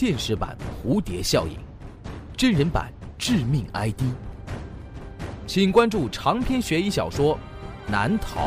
[0.00, 1.58] 现实版蝴蝶效应，
[2.34, 4.00] 真人版致命 ID。
[5.46, 7.38] 请关注长篇悬疑小说
[7.90, 8.40] 《难逃》。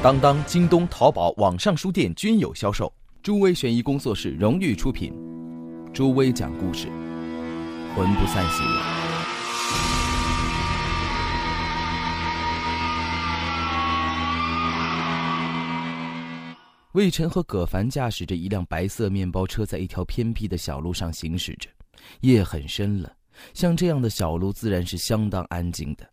[0.00, 2.92] 当当、京东、淘宝网上书店均有销售。
[3.20, 5.12] 诸威悬疑工作室荣誉出品。
[5.92, 6.86] 诸威讲故事，
[7.96, 9.03] 魂不散系
[16.94, 21.68] 魏晨和葛凡驾驶着一辆白色面包车，在一条偏僻的小路上行驶着。
[22.20, 23.12] 夜很深了，
[23.52, 26.08] 像这样的小路自然是相当安静的。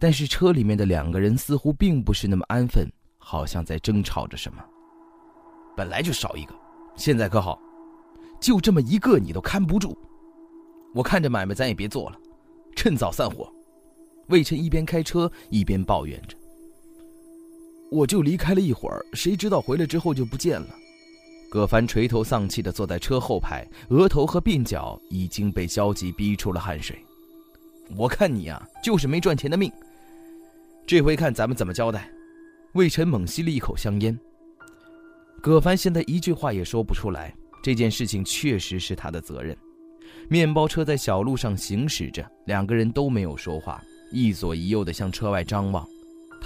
[0.00, 2.86] 但是车里面的两个人似乎并不是那么安分。
[3.18, 4.64] 好像在争吵着什么。
[5.76, 6.54] 本来就少一个，
[6.94, 7.58] 现在可好，
[8.40, 9.98] 就这么一个你都看不住。
[10.94, 12.16] 我看这买卖咱也别做了，
[12.76, 13.52] 趁早散伙。
[14.28, 16.36] 魏晨一边开车一边抱怨着。
[17.90, 20.68] 我就离开了一会儿，谁知道回来之后就不见了。
[21.48, 26.98] 葛凡垂头丧气地坐在车后排，额头和鬓角已经被焦急逼出了汗水。
[27.96, 29.70] 我看你呀，就是没赚钱的命。
[30.84, 32.10] 这回看咱们怎么交代。
[32.72, 34.18] 魏晨猛吸了一口香烟。
[35.40, 37.34] 葛凡现在一句话也说不出来。
[37.62, 39.56] 这件事情确实是他的责任。
[40.28, 45.86] 面包车在小路上行驶着，两个人都没有说话，一左一右的向车外张望。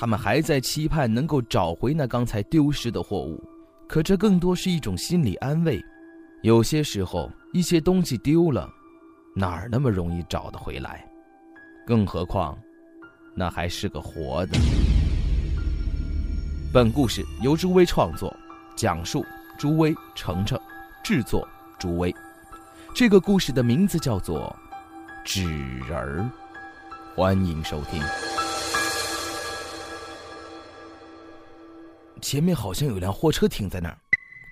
[0.00, 3.38] 他们还在期盼能够找回那刚才丢失的货物，
[3.86, 5.78] 可这更多是一种心理安慰。
[6.40, 8.66] 有些时候，一些东西丢了，
[9.36, 11.06] 哪儿那么容易找得回来？
[11.86, 12.58] 更何况，
[13.34, 14.58] 那还是个活的。
[16.72, 18.34] 本故事由朱威创作，
[18.74, 19.22] 讲述
[19.58, 20.58] 朱威、程程，
[21.04, 21.46] 制作
[21.78, 22.14] 朱威。
[22.94, 24.56] 这个故事的名字叫做
[25.30, 25.44] 《纸
[25.80, 26.30] 人儿》，
[27.14, 28.00] 欢迎收听。
[32.20, 33.96] 前面好像有辆货车停在那儿，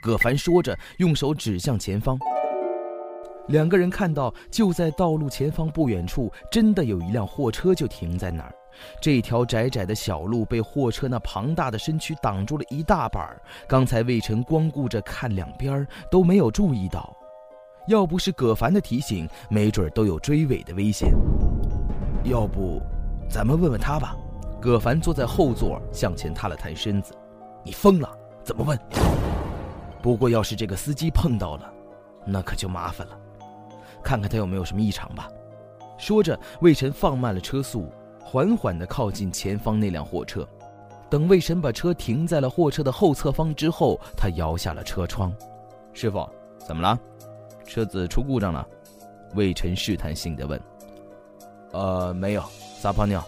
[0.02, 2.18] 葛凡说着，用手指向前方。
[3.48, 8.54] 两个人看到，就在道路前方不远处，真的有一辆货车就停在那儿。
[9.00, 17.16] 这条窄窄的小路被货车那庞大的身躯挡住了一大半儿刚才魏晨光顾着看两边都没有注意到，
[17.88, 21.12] 要不是葛凡的提醒，没准都有追尾的危险。
[22.24, 22.80] 要不，
[23.28, 24.14] 咱们问问他吧。
[24.60, 27.14] 葛凡坐在后座，向前探了探身子。
[27.68, 28.08] 你疯了？
[28.42, 28.78] 怎么问？
[30.00, 31.70] 不过要是这个司机碰到了，
[32.24, 33.18] 那可就麻烦了。
[34.02, 35.28] 看看他有没有什么异常吧。
[35.98, 37.92] 说着，魏晨放慢了车速。
[38.18, 40.48] 缓缓地靠近前方那辆货车，
[41.10, 45.30] 等魏晨把车停在了货车的后侧方之后，他摇下了车窗
[45.92, 46.26] ：“师傅，
[46.58, 46.98] 怎么了？
[47.66, 48.66] 车子出故障了？”
[49.34, 50.58] 魏晨试探性地问。
[51.72, 52.42] “呃，没有，
[52.80, 53.22] 撒泡尿。”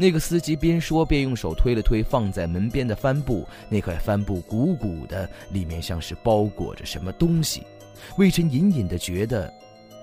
[0.00, 7.64] 那个司机边说边用手推了推放在门边的帆布，那块帆布鼓鼓的，里面像是包裹着什么东西。
[8.16, 9.52] 魏晨隐隐的觉得，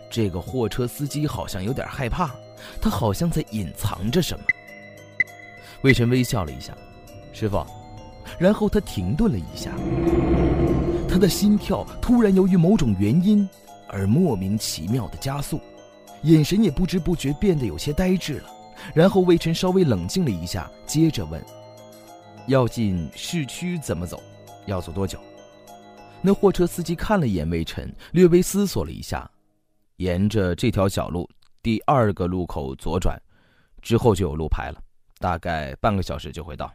[0.10, 2.36] 这个货车司机好像有点害怕。
[2.82, 4.46] 他好像在隐藏着什么。
[5.82, 6.76] 魏晨微笑了一下，
[7.32, 7.66] 师傅，
[8.38, 9.72] 然后他停顿了一下，
[11.08, 13.48] 他的心跳突然由于某种原因
[13.88, 15.60] 而莫名其妙的加速，
[16.24, 18.50] 眼神也不知不觉变得有些呆滞了。
[18.94, 21.44] 然后魏晨稍微冷静了一下，接着问
[22.48, 24.22] ：“要进市区怎么走？
[24.66, 25.20] 要走多久？”
[26.22, 29.30] 那货车司机看了一眼魏晨，略微思索了一下，
[29.98, 31.30] 沿着这条小路。
[31.62, 33.20] 第二个路口左转，
[33.82, 34.82] 之后就有路牌了，
[35.20, 36.72] 大概半个小时就会到。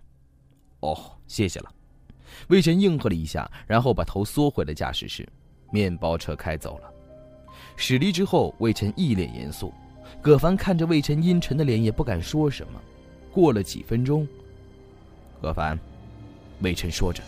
[0.80, 0.96] 哦，
[1.26, 1.70] 谢谢了。
[2.48, 5.28] 魏晨应和了一下，然后把头缩回了驾驶室。
[5.72, 6.92] 面包车开走了。
[7.76, 9.72] 驶离之后，魏晨一脸严肃。
[10.22, 12.80] 葛凡看着魏晨阴沉的脸，也不敢说什么。
[13.32, 14.26] 过了几分钟，
[15.40, 15.78] 葛凡，
[16.60, 17.22] 魏晨说着：“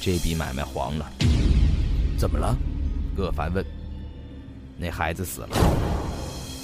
[0.00, 1.10] 这笔买卖黄了。”
[2.18, 2.56] 怎么了？
[3.16, 3.64] 葛凡问。
[4.76, 5.50] 那孩子死了。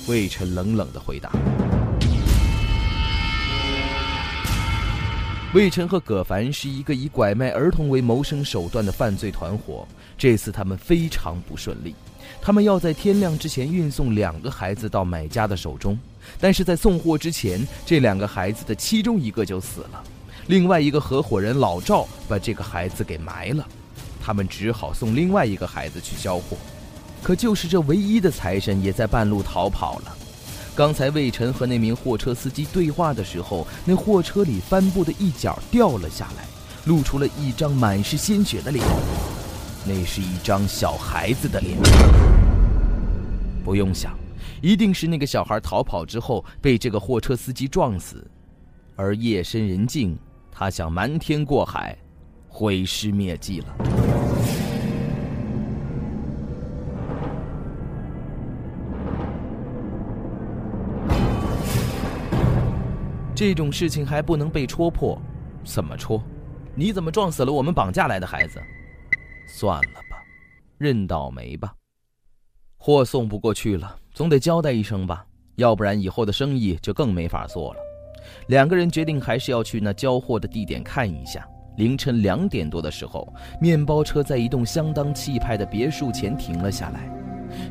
[0.08, 1.30] 魏晨冷冷的回答
[5.52, 9.86] ：“魏晨和葛凡是一个以拐卖儿童为谋生手段的犯罪团伙。
[10.16, 11.94] 这次他们非常不顺利，
[12.40, 15.98] 他们要在天亮之前运送两个孩子到买家的手中。
[16.40, 20.02] 但是在送货之前，这两个孩子的其中一个就死了，
[20.48, 23.66] 另外一个合伙人老赵把这个孩子给埋了。
[24.20, 26.56] 他们只好送另外一个孩子去交货。”
[27.22, 30.16] 可就是这唯一的财神也在半路逃跑了。
[30.76, 36.44] 刚才魏晨和那名货车司机对话的时候，那货车里帆布的一角掉了下来，
[36.84, 38.84] 露出了一张满是鲜血的脸。
[39.88, 41.78] 那是一张小孩子的脸。
[43.64, 44.18] 不用想，
[44.60, 48.28] 一定是那个小孩逃跑之后被这个货车司机撞死。
[48.96, 50.18] 而夜深人静，
[50.50, 51.96] 他想瞒天过海，
[52.48, 53.76] 毁尸灭迹了。
[63.34, 65.20] 这种事情还不能被戳破，
[65.62, 66.22] 怎么戳？
[66.74, 68.58] 你怎么撞死了我们绑架来的孩子？
[69.46, 70.22] 算了吧，
[70.76, 71.74] 认倒霉吧。
[72.76, 77.80] 货送不过去了，总得交代一声吧，要不然以后的生意就更没法做了。
[78.48, 81.46] 两个人决定还是要去那交货的地点看一下。
[81.76, 87.08] 凌晨两点多的时候，面包车在一栋相当气派的别墅前停了下来。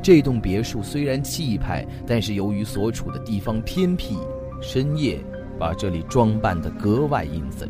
[0.01, 4.17] 这栋别墅虽然气派，但是由于所处的地方偏僻，
[4.61, 5.23] 深夜。
[5.57, 7.69] 把这里装扮得格外阴森。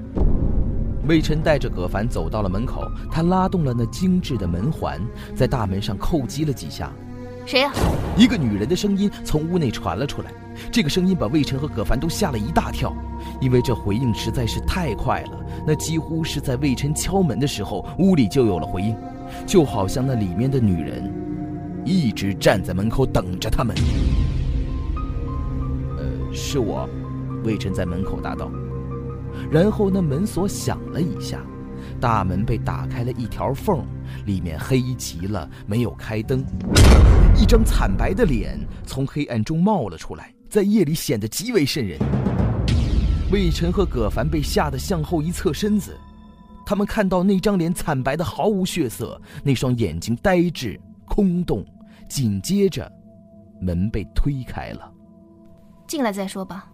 [1.07, 4.99] 魏晨带着葛凡走到了门口，他拉动了那精致的门环，
[5.35, 6.91] 在大门上叩击了几下。
[7.45, 7.71] 谁呀？
[8.17, 10.31] 一个女人的声音从屋内传了出来。
[10.71, 12.91] 这个声音把魏晨和葛凡都吓了一大跳，
[13.39, 15.45] 因为这回应实在是太快了。
[15.67, 18.95] 那几乎是在魏晨敲门的时候，屋里就有了回应，
[19.45, 21.13] 就好像那里面的女人
[21.85, 23.75] 一直站在门口等着他们。
[25.97, 26.03] 呃，
[26.33, 26.89] 是我。
[27.43, 28.49] 魏晨在门口答道，
[29.51, 31.41] 然后那门锁响了一下，
[31.99, 33.85] 大门被打开了一条缝，
[34.25, 36.43] 里面黑极了，没有开灯，
[37.35, 41.99] 一张惨白的脸从黑暗中冒了出来，在夜里显得极为瘆人。
[43.31, 45.97] 魏晨和葛凡被吓得向后一侧身子，
[46.65, 51.65] 他们看到那张脸惨白的毫无血色，那双眼睛呆滞空洞，
[52.07, 52.89] 紧接着，
[53.59, 54.91] 门被推开了，
[55.87, 56.69] 进来再说吧。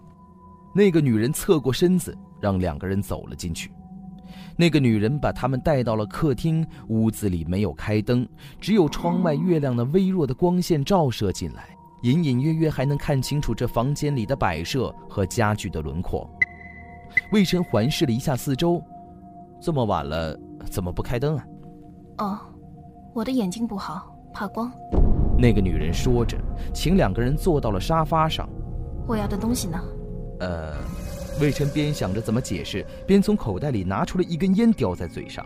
[0.75, 3.71] 那个女人侧过身子，让两个人走了进去。
[4.57, 8.27] 那个女人把他们带到了客厅，屋子里没有开灯，
[8.59, 11.69] 只有窗外月亮的微弱的光线照射进来，
[12.03, 16.29] 隐隐约约还能看清楚这房间里的摆设和家具的轮廓。
[17.31, 18.81] 魏晨环视了一下四周，
[19.61, 20.37] 这么晚了，
[20.69, 21.45] 怎么不开灯啊？
[22.17, 22.39] 哦，
[23.13, 24.71] 我的眼睛不好，怕光。
[25.37, 26.37] 那个女人说着，
[26.73, 28.47] 请两个人坐到了沙发上。
[29.07, 29.79] 我要的东西呢？
[30.39, 30.75] 呃，
[31.39, 35.45] 魏晨边想着怎么解释，边从口袋里拿出了一根烟，叼在嘴上。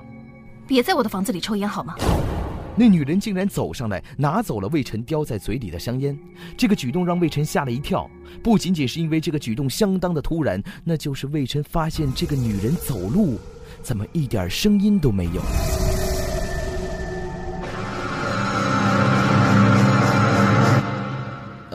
[0.68, 1.96] 别在我的房子里抽烟好吗？
[2.76, 6.18] 那女人竟然走上来，拿走了魏晨叼在嘴里的香烟。
[6.58, 8.10] 这个举动让魏晨吓了一跳，
[8.44, 13.40] 不仅仅是因为这个举动相当的突然，那就是魏晨发现这个女人走路
[13.82, 15.42] 怎么一点声音都没有。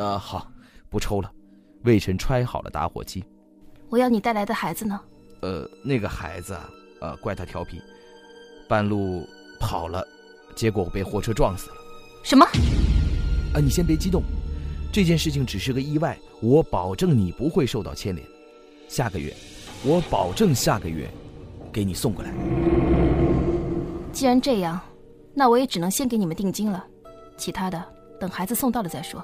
[0.02, 0.46] 啊，好，
[0.90, 1.32] 不抽了。
[1.84, 3.24] 魏晨揣好了打火机，
[3.90, 5.00] 我要你带来的孩子呢？
[5.40, 6.70] 呃，那个孩子啊，
[7.00, 7.82] 呃，怪他调皮，
[8.68, 9.26] 半路
[9.58, 10.06] 跑了，
[10.54, 11.76] 结果我被货车撞死了。
[12.22, 12.46] 什么？
[13.52, 14.22] 啊，你先别激动，
[14.92, 18.24] 这件事情只是个意外，我保证你不会受到牵连。
[18.86, 19.34] 下个月，
[19.84, 21.10] 我保证下个月
[21.72, 22.32] 给你送过来。
[24.12, 24.80] 既然这样，
[25.34, 26.86] 那我也只能先给你们定金了，
[27.36, 27.84] 其他的
[28.20, 29.20] 等孩子送到了再说。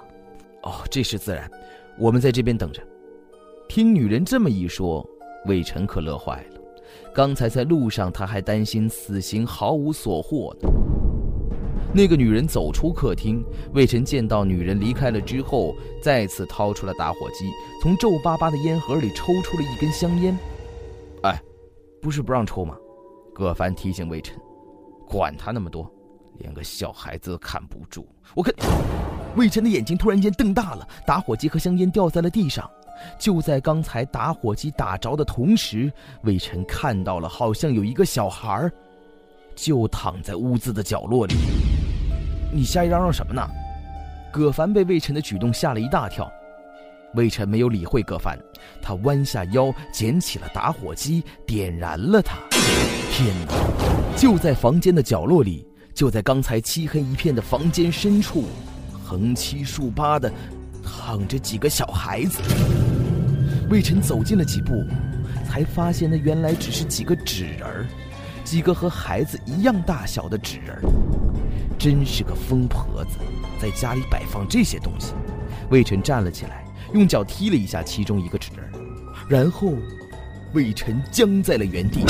[0.64, 1.48] 哦，这是自然。
[1.96, 2.82] 我们在这边等着。
[3.68, 5.06] 听女人这么一说，
[5.46, 6.60] 魏晨可乐坏了。
[7.12, 10.68] 刚才在路上，他还担心此行毫无所获呢。
[11.92, 17.50] 那个女人走出客厅，魏晨见到女人离开了之后，再次掏出了打火机，
[17.82, 20.36] 从皱巴巴的烟盒里抽出了一根香烟。
[21.22, 21.42] 哎，
[22.00, 22.76] 不是不让抽吗？
[23.34, 24.38] 葛凡提醒魏晨
[25.08, 25.91] ：“管他那么多，
[26.38, 28.55] 连个小孩子都看不住。”我看。
[29.36, 32.70] 魏晨的眼睛突然间瞪大了，打火机和香烟掉在了地上。
[33.19, 38.72] 就在刚才打火机打着的同时，魏晨看到了，好像有一个小孩儿
[39.55, 41.34] 就躺在屋子的角落里。
[42.53, 43.43] 你瞎嚷嚷什么呢？
[44.32, 46.31] 葛凡被魏晨的举动吓了一大跳。
[47.15, 48.38] 魏晨没有理会葛凡，
[48.82, 52.36] 他弯下腰捡起了打火机，点燃了它。
[53.10, 53.55] 天哪！
[54.17, 58.44] 就在房间的角落里，就在刚才漆黑一片的房间深处。
[59.03, 60.31] 横七竖八的
[60.86, 62.40] 躺着几个小孩子，
[63.69, 64.84] 魏晨走近了几步，
[65.48, 67.86] 才发现那原来只是几个纸人儿，
[68.44, 70.82] 几个和孩子一样大小的纸人儿。
[71.76, 73.19] 真是个疯婆子，
[73.60, 75.12] 在家里摆放这些东西。
[75.70, 76.64] 魏晨站了起来，
[76.94, 78.64] 用脚踢了一下其中一个纸人，
[79.28, 79.74] 然后
[80.55, 82.05] 魏晨僵在了原地。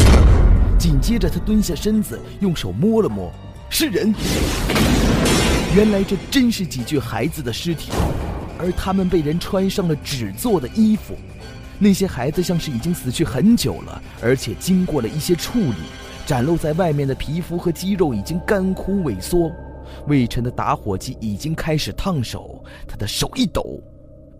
[0.78, 3.32] 紧接着，他蹲下身子，用手摸了摸，
[3.70, 4.14] 是人。
[5.74, 7.90] 原来这真是几具孩子的尸体，
[8.58, 11.14] 而他们被人穿上了纸做的衣服。
[11.78, 15.76] 那些孩子像是已经死去很久了，而且经过了一些处理，
[16.24, 19.52] 展露在外面的皮肤和肌肉已经干枯萎缩。
[20.06, 23.80] 魏晨的打火机已经开始烫手，他的手一抖，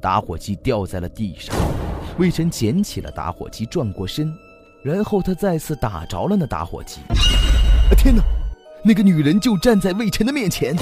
[0.01, 1.55] 打火机掉在了地上。
[2.19, 4.33] 魏晨捡起了打火机，转过身，
[4.83, 7.01] 然后他再次打着了那打火机。
[7.97, 8.23] 天哪！
[8.83, 10.75] 那个女人就站在魏晨的面前。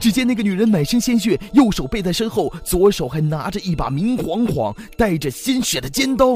[0.00, 6.34] 只见那个女人满身鲜血，右手背在身后，左手还拿着一把明晃晃、带着鲜血的尖刀。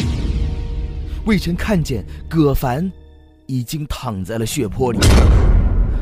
[1.27, 2.91] 魏晨看见葛凡
[3.47, 4.99] 已经躺在了血泊里，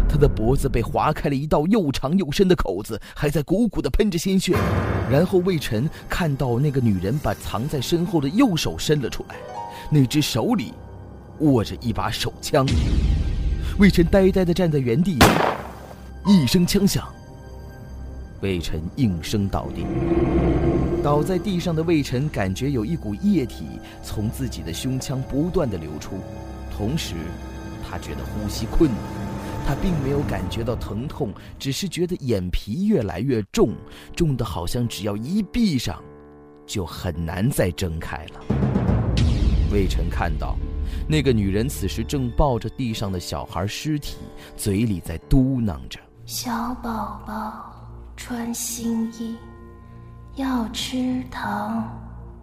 [0.09, 4.57] 他的脖子被划开了一道又长又深的口子，还在鼓鼓的喷着鲜血。
[5.11, 9.37] 然后魏晨看到那个女人把藏在身后的右手伸了出来，
[9.91, 10.73] 那只手里
[11.41, 12.65] 握着一把手枪。
[13.79, 15.19] 魏晨呆呆地站在原地，
[16.27, 17.07] 一声枪响。
[18.41, 19.85] 魏晨应声倒地，
[21.03, 23.67] 倒在地上的魏晨感觉有一股液体
[24.03, 26.17] 从自己的胸腔不断的流出，
[26.75, 27.15] 同时，
[27.87, 28.99] 他觉得呼吸困难。
[29.67, 33.75] 他并没有感觉到疼痛，只是觉得眼皮越来越重，
[34.17, 36.03] 重的好像只要一闭上，
[36.67, 38.41] 就很难再睁开了。
[39.71, 40.57] 魏晨看到，
[41.07, 44.17] 那个女人此时正抱着地上的小孩尸体，
[44.57, 47.77] 嘴里在嘟囔着：“小宝宝。”
[48.23, 49.35] 穿新衣，
[50.37, 51.91] 要吃糖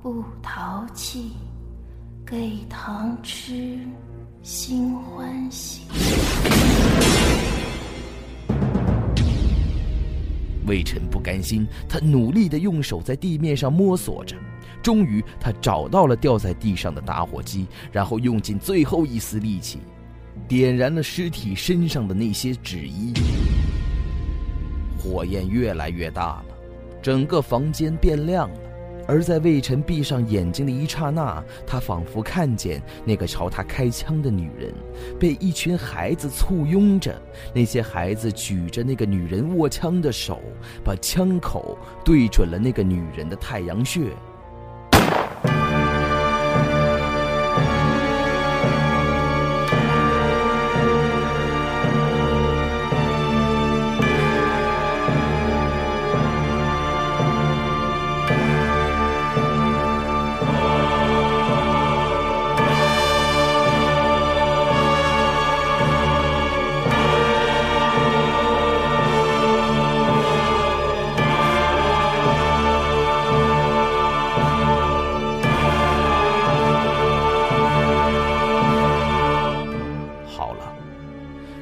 [0.01, 1.33] 不淘气，
[2.25, 3.77] 给糖吃
[4.41, 5.83] 心欢喜。
[10.65, 14.35] 魏晨不甘心，他努力的用手在地面上摸索着，
[14.81, 19.77] 终于他找到了掉在地上的打火机，然后用尽最后一丝力气，
[20.47, 23.13] 点燃了尸体身上的那些纸衣。
[24.97, 26.45] 火焰越来越大了，
[27.01, 28.59] 整个房间变亮了。
[29.09, 34.73] 而在魏晨闭上眼睛的一刹那，他仿佛看见那个朝他开枪的女人，
[35.17, 37.17] 被一群孩子簇拥着。
[37.53, 40.41] 那些孩子举着那个女人握枪的手，
[40.83, 44.09] 把枪口对准了那个女人的太阳穴。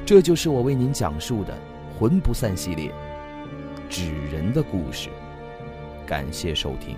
[0.06, 1.52] 这就是我为您讲述的
[1.98, 2.90] 《魂不散》系列
[3.90, 5.08] 《纸人》的故事，
[6.06, 6.96] 感谢收听。